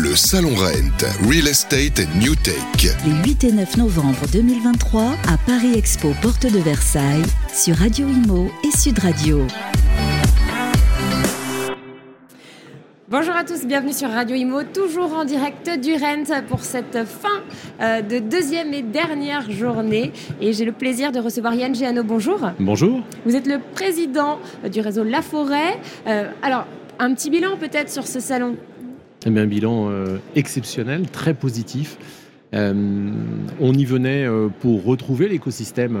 [0.00, 2.54] Le Salon Rent, Real Estate and New Tech.
[3.04, 8.48] Les 8 et 9 novembre 2023 à Paris Expo Porte de Versailles sur Radio Imo
[8.62, 9.44] et Sud Radio.
[13.08, 17.42] Bonjour à tous, bienvenue sur Radio Imo, toujours en direct du Rent pour cette fin
[17.80, 20.12] euh, de deuxième et dernière journée.
[20.40, 22.04] Et j'ai le plaisir de recevoir Yann Giano.
[22.04, 22.38] Bonjour.
[22.60, 23.02] Bonjour.
[23.26, 24.38] Vous êtes le président
[24.70, 25.80] du réseau La Forêt.
[26.06, 26.66] Euh, alors,
[27.00, 28.56] un petit bilan peut-être sur ce salon
[29.36, 31.98] Un bilan euh, exceptionnel, très positif.
[32.54, 33.12] Euh,
[33.60, 35.98] on y venait euh, pour retrouver l'écosystème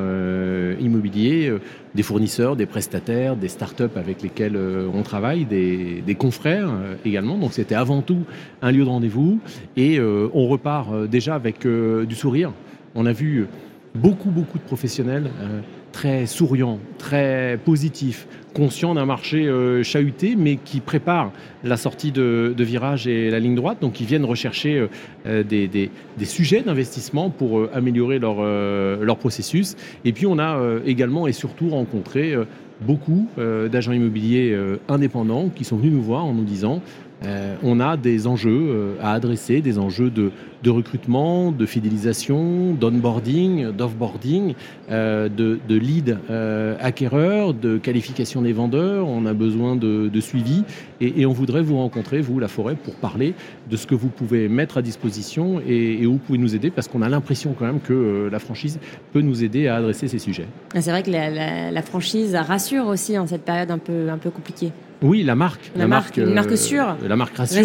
[0.80, 1.52] immobilier,
[1.94, 6.70] des fournisseurs, des prestataires, des startups avec lesquels on travaille, des, des confrères
[7.04, 7.36] également.
[7.36, 8.22] Donc c'était avant tout
[8.62, 9.40] un lieu de rendez-vous
[9.76, 12.52] et on repart déjà avec du sourire.
[12.94, 13.46] On a vu
[14.00, 15.30] beaucoup, beaucoup de professionnels
[15.92, 21.32] très souriants, très positifs, conscients d'un marché euh, chahuté, mais qui préparent
[21.64, 23.78] la sortie de, virage et la ligne droite.
[23.80, 24.88] Donc, ils viennent rechercher euh,
[25.26, 25.90] euh, des,
[26.24, 29.76] sujets d'investissement pour améliorer leur processus.
[30.04, 32.34] Et puis, on a également et surtout rencontré
[32.80, 33.26] beaucoup
[33.72, 34.56] d'agents immobiliers
[34.88, 36.82] indépendants qui sont venus nous voir en nous disant
[37.24, 40.30] euh, on a des enjeux euh, à adresser, des enjeux de,
[40.70, 44.54] recrutement, de fidélisation, d'onboarding, d'offboarding,
[44.90, 46.18] euh, de, lead
[46.80, 49.08] acquéreur, de qualification des vendeurs.
[49.08, 50.64] On a besoin de, suivi
[51.00, 53.34] et, on voudrait vous rencontrer, vous, la forêt, pour parler
[53.70, 56.88] de ce que vous pouvez mettre à disposition et, où vous pouvez nous aider parce
[56.88, 58.78] qu'on a l'impression quand même que la franchise
[59.12, 60.46] peut nous aider à adresser ces sujets.
[60.74, 64.72] C'est vrai que la, franchise rassure aussi en cette période un peu, un peu compliquée.
[65.00, 65.70] Oui, la marque.
[65.76, 66.96] La, marque, une marque euh, sûre.
[67.06, 67.64] La marque rassure,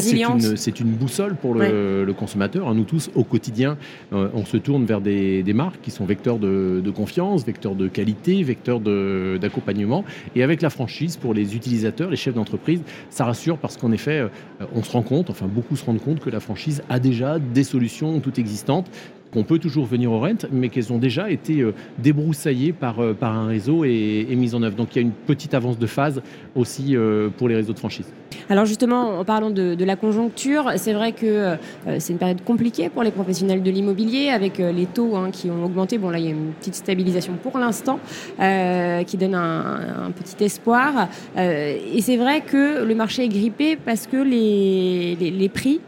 [0.56, 2.74] c'est une, boussole pour le, consommateur.
[2.76, 3.78] Nous tous, au quotidien,
[4.14, 8.44] euh, on se tourne vers des, marques qui sont vecteurs de, confiance, vecteurs de qualité,
[8.44, 10.06] vecteurs d'accompagnement.
[10.36, 14.20] Et avec la franchise, pour les utilisateurs, les chefs d'entreprise, ça rassure parce qu'en effet,
[14.20, 17.40] euh, on se rend compte, enfin beaucoup se rendent compte que la franchise a déjà
[17.40, 18.90] des solutions toutes existantes
[19.34, 23.14] qu'on peut toujours venir au rent, mais qu'elles ont déjà été euh, débroussaillées par, euh,
[23.14, 24.76] par un réseau et, mises en œuvre.
[24.76, 26.22] Donc il y a une petite avance de phase
[26.56, 28.06] aussi euh, pour les réseaux de franchise.
[28.50, 31.56] Alors justement, en parlant de, la conjoncture, c'est vrai que
[32.00, 35.66] c'est une période compliquée pour les professionnels de l'immobilier avec les taux hein, qui ont
[35.66, 35.98] augmenté.
[35.98, 38.00] Bon là, il y a une petite stabilisation pour l'instant
[38.38, 41.10] qui donne un, petit espoir.
[41.38, 45.82] et c'est vrai que le marché est grippé parce que les, prix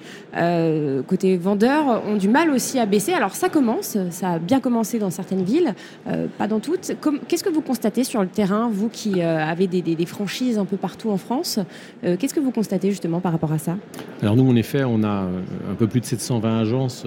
[1.08, 3.14] côté vendeur ont du mal aussi à baisser.
[3.14, 5.74] Alors ça commence, ça a bien commencé dans certaines villes,
[6.08, 6.94] euh, pas dans toutes.
[7.28, 10.78] Qu'est-ce que vous constatez sur le terrain, vous qui euh, avez des, franchises un peu
[10.78, 11.60] partout en France?
[12.04, 12.18] Euh,
[12.52, 13.78] constatez justement par rapport à ça?
[14.22, 15.28] Alors nous, en effet, on a
[15.70, 17.06] un peu plus de 720 agences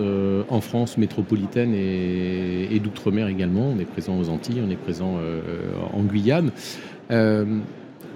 [0.49, 3.73] en France métropolitaine et, d'outre-mer également.
[3.75, 5.17] On est présent aux Antilles, on est présent
[5.93, 6.51] en Guyane.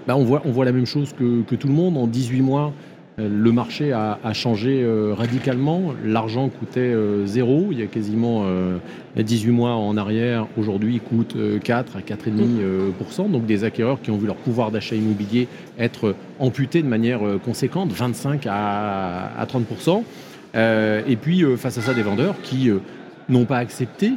[0.07, 1.97] Bah, on, voit, on voit la même chose que, tout le monde.
[1.97, 5.93] En 18 mois, euh, le marché a, changé euh, radicalement.
[6.03, 8.45] L'argent coûtait euh, zéro il y a quasiment
[9.15, 10.47] 18 mois en arrière.
[10.57, 13.31] Aujourd'hui, il coûte 4 à 4,5%.
[13.31, 15.47] Donc des acquéreurs qui ont vu leur pouvoir d'achat immobilier
[15.77, 20.03] être amputé de manière conséquente, 25 à, 30%.
[21.07, 22.71] et puis face à ça, des vendeurs qui
[23.29, 24.11] n'ont pas accepté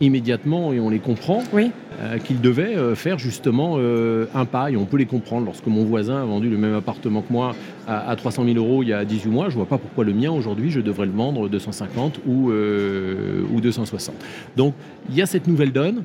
[0.00, 1.70] immédiatement, et on les comprend, oui.
[2.00, 4.70] Euh, qu'ils devaient euh, faire justement euh, un pas.
[4.70, 5.44] Et on peut les comprendre.
[5.44, 7.54] Lorsque mon voisin a vendu le même appartement que moi
[7.86, 10.14] à, 300 000 euros il y a 18 mois, je ne vois pas pourquoi le
[10.14, 14.14] mien aujourd'hui, je devrais le vendre 250 ou, ou 260.
[14.56, 14.74] Donc
[15.10, 16.04] il y a cette nouvelle donne.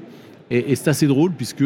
[0.52, 1.64] Et, c'est assez drôle puisque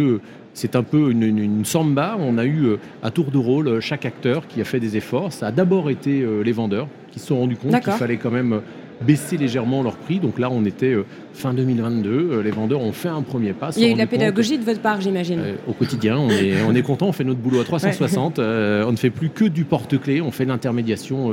[0.53, 2.17] c'est un peu une, samba.
[2.19, 5.33] On a eu à tour de rôle chaque acteur qui a fait des efforts.
[5.33, 8.61] Ça a d'abord été les vendeurs qui se sont rendus compte qu'il fallait quand même
[9.01, 10.19] baisser légèrement leur prix.
[10.19, 13.71] Donc là, on était euh, fin 2022, euh, les vendeurs ont fait un premier pas.
[13.77, 15.39] Il y a eu la pédagogie de votre part, j'imagine.
[15.39, 18.39] Euh, au quotidien, on est, on est content, on fait notre boulot à 360.
[18.39, 21.31] on ne fait plus que du porte-clés, on fait l'intermédiation,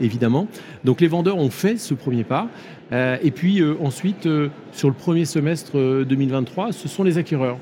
[0.00, 0.48] évidemment.
[0.84, 2.48] Donc les vendeurs ont fait ce premier pas.
[2.92, 4.28] et puis ensuite,
[4.72, 7.58] sur le premier semestre 2023, ce sont les acquéreurs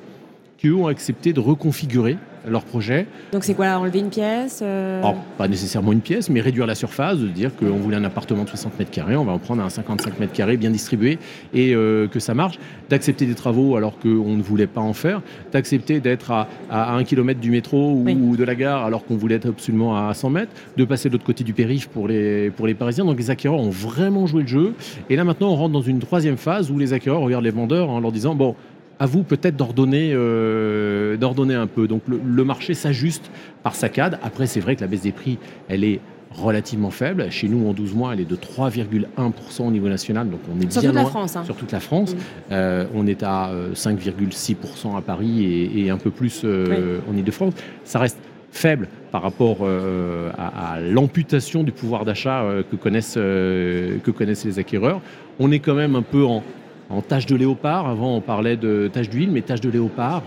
[0.62, 2.16] qui, eux, ont accepté de reconfigurer
[2.48, 3.06] leur projet.
[3.32, 6.74] Donc c'est quoi Enlever une pièce euh oh, Pas nécessairement une pièce, mais réduire la
[6.74, 9.62] surface, de dire qu'on voulait un appartement de 60 mètres carrés, on va en prendre
[9.62, 11.18] un 55 mètres carrés bien distribué
[11.52, 12.58] et euh, que ça marche.
[12.90, 15.20] D'accepter des travaux alors qu'on ne voulait pas en faire.
[15.52, 19.36] D'accepter d'être à, à, 1 km du métro ou, de la gare alors qu'on voulait
[19.36, 20.52] être absolument à 100 mètres.
[20.76, 23.04] De passer de l'autre côté du périph' pour les, pour les Parisiens.
[23.04, 24.74] Donc les acquéreurs ont vraiment joué le jeu.
[25.10, 27.88] Et là maintenant on rentre dans une troisième phase où les acquéreurs regardent les vendeurs
[27.88, 28.54] en leur disant, bon,
[29.02, 31.88] à vous peut-être d'ordonner euh, d'ordonner un peu.
[31.88, 33.32] Donc le, marché s'ajuste
[33.64, 34.20] par saccade.
[34.22, 35.38] Après, c'est vrai que la baisse des prix,
[35.68, 35.98] elle est
[36.30, 37.28] relativement faible.
[37.28, 40.30] Chez nous, en 12 mois, elle est de 3,1% au niveau national.
[40.30, 41.34] Donc on est sur bien toute loin, la France.
[41.34, 41.42] Hein.
[41.44, 42.14] Sur toute la France.
[42.52, 44.54] Euh, on est à 5,6%
[44.94, 47.54] euh, à Paris et, un peu plus en Ile-de-France.
[47.82, 48.18] Ça reste
[48.52, 54.44] faible par rapport euh, à, l'amputation du pouvoir d'achat euh, que, connaissent, euh, que connaissent
[54.44, 55.00] les acquéreurs.
[55.40, 56.44] On est quand même un peu en,
[56.92, 57.88] en tâche de léopard.
[57.88, 60.22] Avant, on parlait de tâche d'huile, mais tâche de léopard.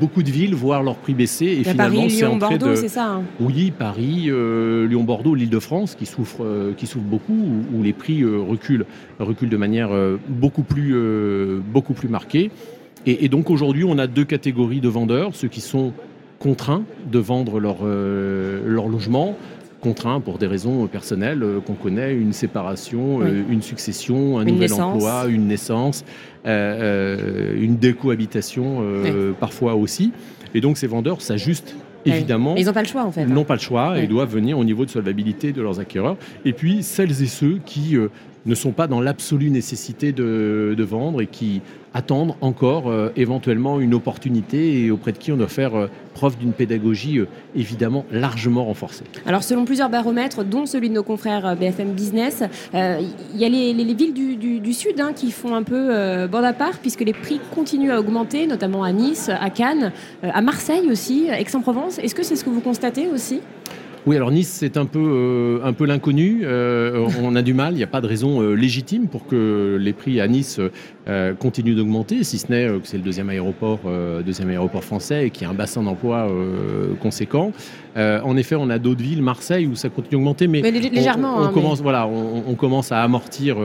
[0.00, 1.46] beaucoup, de villes voient leur prix baisser.
[1.46, 3.22] Et finalement, c'est Lyon, Bordeaux, c'est ça hein.
[3.40, 7.38] Oui, Paris, Lyon, Bordeaux, l'Île-de-France, qui souffre, qui souffre beaucoup,
[7.74, 8.86] où, les prix reculent,
[9.18, 9.90] reculent de manière
[10.28, 10.94] beaucoup plus,
[11.72, 12.50] beaucoup plus marquée.
[13.06, 15.92] Et, et donc aujourd'hui, on a deux catégories de vendeurs, ceux qui sont
[16.42, 19.36] contraints de vendre leur, euh, leur logement,
[19.82, 24.72] contraints pour des raisons personnelles euh, qu'on connaît, une séparation, euh, une succession, un nouvel
[24.72, 26.04] emploi, une naissance,
[26.44, 28.82] une décohabitation
[29.38, 30.12] parfois aussi.
[30.54, 32.54] Et donc ces vendeurs s'ajustent évidemment.
[32.56, 33.22] Ils n'ont pas le choix en fait.
[33.22, 36.16] Ils n'ont pas le choix et doivent venir au niveau de solvabilité de leurs acquéreurs.
[36.44, 37.96] Et puis celles et ceux qui
[38.46, 41.62] ne sont pas dans l'absolue nécessité de, vendre et qui
[41.94, 46.38] attendent encore euh, éventuellement une opportunité et auprès de qui on doit faire euh, preuve
[46.38, 49.04] d'une pédagogie euh, évidemment largement renforcée.
[49.26, 52.42] Alors selon plusieurs baromètres, dont celui de nos confrères BFM Business,
[52.74, 52.80] il
[53.36, 54.14] y a les, villes
[54.62, 58.00] du, Sud hein, qui font un peu bande à part puisque les prix continuent à
[58.00, 59.92] augmenter, notamment à Nice, à Cannes,
[60.22, 61.98] à Marseille aussi, Aix-en-Provence.
[61.98, 63.40] Est-ce que c'est ce que vous constatez aussi?
[64.04, 66.40] Oui, alors Nice, c'est un peu, euh, un peu l'inconnu.
[66.42, 69.78] Euh, on a du mal, il n'y a pas de raison euh, légitime pour que
[69.80, 70.60] les prix à Nice
[71.40, 73.80] continuent d'augmenter, si ce n'est que c'est le deuxième aéroport,
[74.24, 76.28] deuxième aéroport français et qu'il y a un bassin d'emploi
[77.00, 77.50] conséquent.
[77.96, 81.38] en effet, on a d'autres villes, Marseille, où ça continue d'augmenter, mais, légèrement.
[81.38, 83.56] On, hein, commence, voilà, on, commence à amortir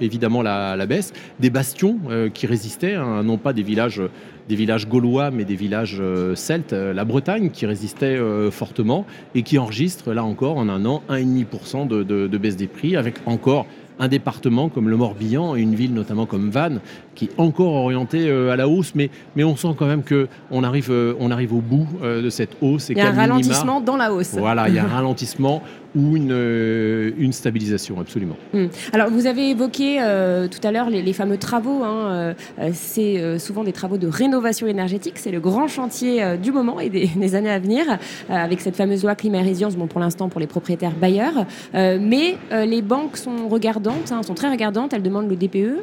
[0.00, 1.12] évidemment la, baisse.
[1.40, 1.98] Des bastions
[2.32, 4.00] qui résistaient, hein, non pas des villages
[4.48, 6.02] des villages gaulois, mais des villages
[6.34, 8.18] celtes, la Bretagne, qui résistait
[8.50, 9.06] fortement
[9.36, 13.16] et qui enregistre, là encore, en un an, 1,5% de, de baisse des prix, avec
[13.26, 13.66] encore
[14.00, 16.80] un département comme le Morbihan et une ville notamment comme Vannes
[17.20, 20.90] qui est encore orientée à la hausse, mais, mais on sent quand même qu'on arrive,
[21.20, 22.88] on arrive au bout de cette hausse.
[22.88, 24.34] il y a un ralentissement dans la hausse.
[24.38, 25.62] Voilà, il y a un ralentissement
[25.96, 28.36] ou une, euh, une stabilisation, absolument.
[28.52, 28.66] Hmm.
[28.92, 31.82] Alors, vous avez évoqué euh, tout à l'heure les, fameux travaux.
[31.82, 35.14] Hein, euh, c'est souvent des travaux de rénovation énergétique.
[35.16, 37.84] C'est le grand chantier du moment et des, années à venir,
[38.28, 41.46] avec cette fameuse loi climat et résilience, bon, pour l'instant pour les propriétaires bailleurs.
[41.72, 44.92] mais les banques sont regardantes, hein, sont très regardantes.
[44.92, 45.82] Elles demandent le DPE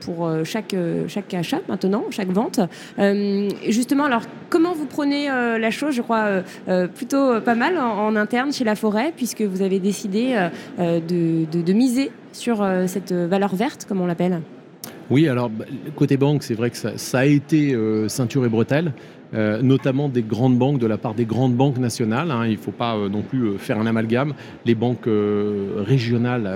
[0.00, 0.74] pour chaque,
[1.08, 2.60] chaque achat maintenant, chaque vente.
[3.68, 5.94] justement, alors, comment vous prenez la chose?
[5.94, 6.42] Je crois
[6.94, 10.48] plutôt pas mal en, interne chez la forêt, puisque que vous avez décidé euh,
[10.80, 14.40] euh, de, miser sur euh, cette valeur verte, comme on l'appelle
[15.10, 15.64] Oui, alors bah,
[15.94, 17.76] côté banque, c'est vrai que ça, a été
[18.08, 18.92] ceinture et bretelle.
[19.32, 22.30] notamment des grandes banques, de la part des grandes banques nationales.
[22.30, 22.46] Hein.
[22.46, 24.34] il ne faut pas non plus faire un amalgame.
[24.64, 25.08] Les banques
[25.76, 26.46] régionales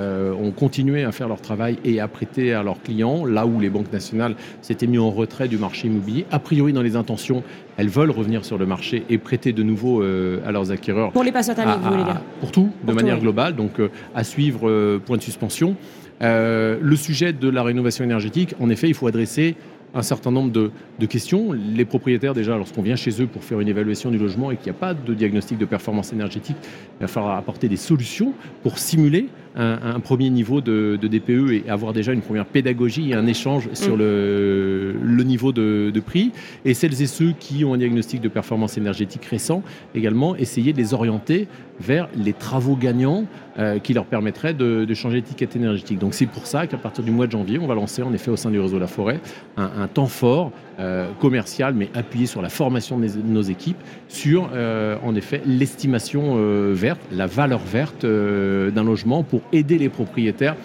[0.41, 3.70] ont continué à faire leur travail et à prêter à leurs clients, là où les
[3.70, 6.26] banques nationales s'étaient mis en retrait du marché immobilier.
[6.31, 7.43] A priori, dans les intentions,
[7.81, 11.12] elles veulent revenir sur le marché et prêter de nouveau euh, à leurs acquéreurs.
[11.12, 13.56] Pour les passeurs thermiques, vous voulez dire Pour tout, de manière globale.
[13.56, 15.76] Donc, euh, à suivre, euh, point de suspension.
[16.21, 19.57] Le sujet de la rénovation énergétique, en effet, il faut adresser
[19.95, 21.53] un certain nombre de, questions.
[21.53, 24.67] Les propriétaires, déjà, lorsqu'on vient chez eux pour faire une évaluation du logement et qu'il
[24.67, 28.33] n'y a pas de diagnostic de performance énergétique, il va falloir apporter des solutions
[28.63, 33.26] pour simuler un, premier niveau de, DPE et avoir déjà une première pédagogie et un
[33.26, 33.99] échange sur mm.
[33.99, 36.32] le, le niveau de, prix.
[36.64, 39.62] Et celles et ceux qui ont un diagnostic de performance énergétique récent,
[39.94, 41.49] également, essayer de les orienter
[41.81, 43.25] vers les travaux gagnants
[43.58, 45.99] euh, qui leur permettraient de, changer d'étiquette énergétique.
[45.99, 48.30] Donc c'est pour ça qu'à partir du mois de janvier, on va lancer en effet
[48.30, 49.21] au sein du réseau La Forêt
[49.57, 53.78] un, temps fort euh, commercial, mais appuyé sur la formation de nos équipes,
[54.09, 56.37] sur euh, en effet l'estimation
[56.73, 60.56] verte, la valeur verte d'un logement pour aider les propriétaires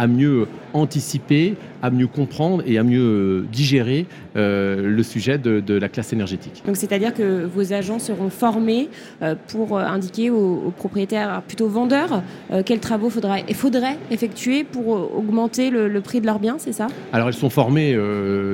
[0.00, 5.90] à mieux anticiper, à mieux comprendre et à mieux digérer euh, le sujet de, la
[5.90, 6.62] classe énergétique.
[6.66, 8.88] Donc c'est-à-dire que vos agents seront formés
[9.20, 12.22] euh, pour euh, indiquer aux, propriétaires, plutôt vendeurs,
[12.64, 16.86] quels travaux faudra, faudrait effectuer pour augmenter le, prix de leurs biens, c'est ça?
[17.12, 17.94] Alors ils sont formés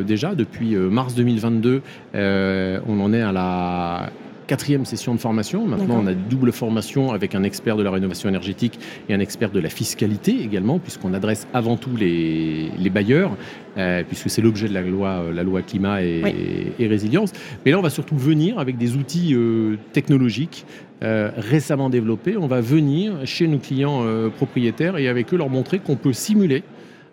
[0.04, 1.82] déjà depuis mars 2022.
[2.14, 4.10] on en est à la
[4.46, 5.66] quatrième session de formation.
[5.66, 9.50] Maintenant, on a double formation avec un expert de la rénovation énergétique et un expert
[9.50, 13.36] de la fiscalité également, puisqu'on adresse avant tout les, bailleurs,
[13.76, 17.32] euh, puisque c'est l'objet de la loi, euh, la loi climat et, résilience.
[17.64, 20.64] Mais là, on va surtout venir avec des outils euh, technologiques
[21.02, 22.38] récemment développés.
[22.38, 24.02] On va venir chez nos clients
[24.34, 26.62] propriétaires et avec eux leur montrer qu'on peut simuler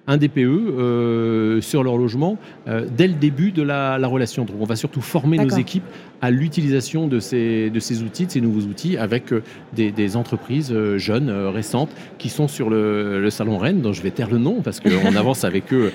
[0.07, 4.45] un DPE sur leur logement dès le début de la, relation.
[4.45, 5.85] Donc on va surtout former nos équipes
[6.21, 9.33] à l'utilisation de ces, de ces outils, de ces nouveaux outils, avec
[9.73, 14.37] des, entreprises jeunes, récentes, qui sont sur le, salon Rennes, dont je vais taire le
[14.37, 15.91] nom, parce qu'on avance avec eux,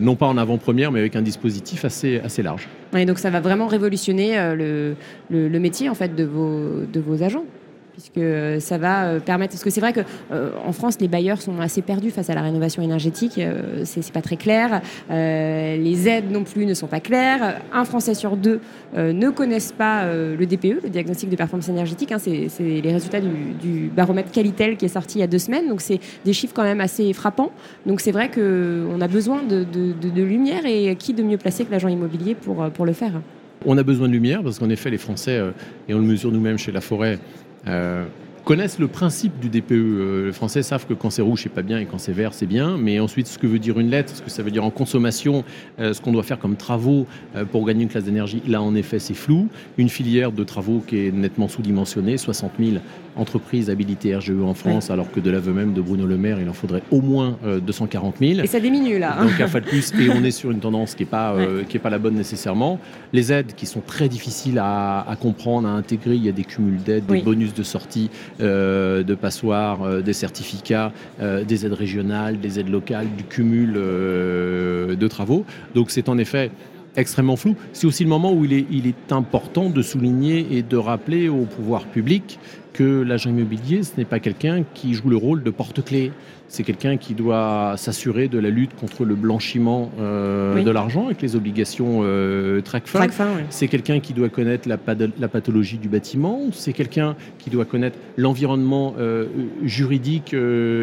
[0.00, 2.68] non pas en avant-première, mais avec un dispositif assez, assez large.
[2.96, 4.94] Et donc ça va vraiment révolutionner le,
[5.30, 7.44] le, métier en fait, de, vos, de vos agents
[7.94, 9.52] puisque euh, ça va euh, permettre.
[9.52, 10.00] Parce que c'est vrai que
[10.32, 13.40] euh, en France, les bailleurs sont assez perdus face à la rénovation énergétique.
[13.84, 14.82] c'est pas très clair.
[15.10, 17.60] les aides non plus ne sont pas claires.
[17.72, 18.60] Un Français sur deux
[18.96, 22.12] ne connaissent pas le DPE, le diagnostic de performance énergétique.
[22.12, 22.18] Hein.
[22.18, 25.68] c'est les résultats du, baromètre Qualitel qui est sorti il y a deux semaines.
[25.68, 27.52] Donc c'est des chiffres quand même assez frappants.
[27.86, 31.70] Donc c'est vrai qu'on a besoin de, de, lumière et qui de mieux placé que
[31.70, 33.12] l'agent immobilier pour, pour le faire?
[33.66, 35.40] On a besoin de lumière parce qu'en effet, les Français,
[35.88, 37.18] et on le mesure nous-mêmes chez La Forêt,
[37.66, 38.06] uh,
[38.44, 39.72] connaissent le principe du DPE.
[39.72, 42.34] Euh, les Français savent que quand c'est rouge, c'est pas bien et quand c'est vert,
[42.34, 42.76] c'est bien.
[42.78, 45.44] Mais ensuite, ce que veut dire une lettre, ce que ça veut dire en consommation,
[45.80, 47.06] euh, ce qu'on doit faire comme travaux
[47.50, 49.48] pour gagner une classe d'énergie, là, en effet, c'est flou.
[49.78, 52.76] Une filière de travaux qui est nettement sous-dimensionnée, 60 000
[53.16, 56.48] entreprises habilitées RGE en France, alors que de l'aveu même de Bruno Le Maire, il
[56.48, 58.40] en faudrait au moins 240 000.
[58.40, 59.16] Et ça diminue là.
[59.18, 59.26] Hein.
[59.26, 61.36] Donc, à plus, et on est sur une tendance qui n'est pas,
[61.68, 62.78] qui est pas la bonne nécessairement.
[63.12, 66.82] Les aides qui sont très difficiles à, comprendre, à intégrer, il y a des cumuls
[66.82, 72.40] d'aides, des bonus de sortie, euh, de passoires, euh, des certificats, euh, des aides régionales,
[72.40, 75.44] des aides locales, du cumul de travaux.
[75.74, 76.50] Donc c'est en effet
[76.96, 77.56] extrêmement flou.
[77.72, 81.28] C'est aussi le moment où il est, il est important de souligner et de rappeler
[81.28, 82.38] au pouvoir public
[82.74, 86.12] que l'agent immobilier, ce n'est pas quelqu'un qui joue le rôle de porte-clé.
[86.48, 91.22] C'est quelqu'un qui doit s'assurer de la lutte contre le blanchiment euh, de l'argent avec
[91.22, 93.06] les obligations euh, TRACFIN.
[93.48, 94.76] C'est quelqu'un qui doit connaître la,
[95.18, 96.40] la pathologie du bâtiment.
[96.52, 99.26] C'est quelqu'un qui doit connaître l'environnement euh,
[99.62, 100.34] juridique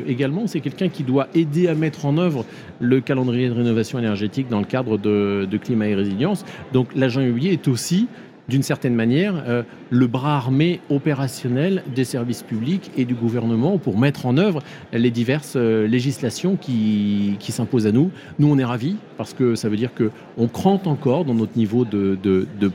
[0.08, 0.48] également.
[0.48, 2.46] C'est quelqu'un qui doit aider à mettre en œuvre
[2.80, 6.44] le calendrier de rénovation énergétique dans le cadre de, de climat et résilience.
[6.74, 8.08] Donc l'agent immobilier est aussi
[8.52, 13.98] d'une certaine manière, euh, le bras armé opérationnel des services publics et du gouvernement pour
[13.98, 18.12] mettre en œuvre les diverses euh, législations qui, s'imposent à nous.
[18.40, 21.86] Nous, on est ravis parce que ça veut dire qu'on crante encore dans notre niveau
[21.86, 22.18] de,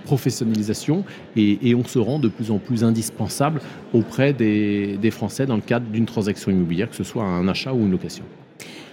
[0.05, 1.05] professionnalisation
[1.37, 3.61] et, on se rend de plus en plus indispensable
[3.93, 7.75] auprès des, des Français dans le cadre d'une transaction immobilière, que ce soit un achat
[7.75, 8.25] ou une location.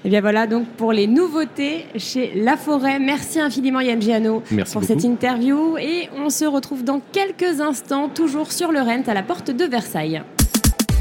[0.03, 2.99] Et eh bien voilà donc pour les nouveautés chez La Forêt.
[2.99, 4.43] Merci infiniment Yann Giano
[4.73, 9.13] pour cette interview et on se retrouve dans quelques instants toujours sur le Rent à
[9.13, 10.21] la porte de Versailles.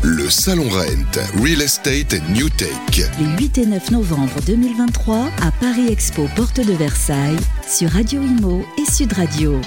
[0.04, 2.70] Le Salon Rent, Real Estate and New Tech.
[3.18, 8.64] Les 8 et 9 novembre 2023 à Paris Expo, porte de Versailles, sur Radio Imo
[8.78, 9.60] et Sud Radio.